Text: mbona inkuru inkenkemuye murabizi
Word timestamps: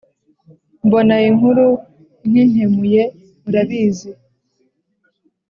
mbona 0.85 1.15
inkuru 1.29 1.65
inkenkemuye 2.25 3.03
murabizi 3.41 4.11